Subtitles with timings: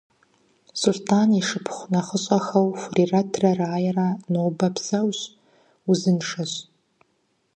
[0.79, 5.19] Сулътӏан и шыпхъу нэхъыщӏэхэу Хурирэтрэ Раерэ нобэ псэущ,
[5.89, 6.53] узыншэхэщ.